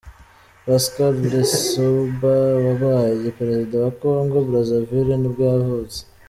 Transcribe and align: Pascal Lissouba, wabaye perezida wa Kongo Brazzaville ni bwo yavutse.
Pascal 0.65 1.13
Lissouba, 1.31 2.35
wabaye 2.65 3.27
perezida 3.39 3.75
wa 3.83 3.91
Kongo 4.01 4.37
Brazzaville 4.47 5.15
ni 5.17 5.29
bwo 5.33 5.41
yavutse. 5.51 5.99